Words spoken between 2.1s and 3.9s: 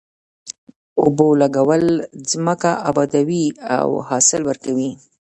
ځمکه ابادوي او